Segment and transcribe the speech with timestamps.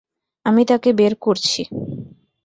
[0.45, 1.61] আমি তাকে বের করছি।